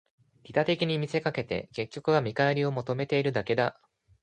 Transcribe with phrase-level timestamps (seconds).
[0.45, 3.79] 利他的に見せかけて、結局は見返りを求めているだけだ